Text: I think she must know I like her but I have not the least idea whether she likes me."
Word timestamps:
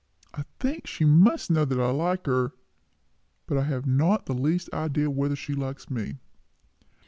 I 0.33 0.45
think 0.59 0.87
she 0.87 1.05
must 1.05 1.51
know 1.51 1.61
I 1.61 1.91
like 1.91 2.25
her 2.25 2.53
but 3.45 3.59
I 3.59 3.65
have 3.65 3.85
not 3.85 4.25
the 4.25 4.33
least 4.33 4.67
idea 4.73 5.11
whether 5.11 5.35
she 5.35 5.53
likes 5.53 5.91
me." 5.91 6.15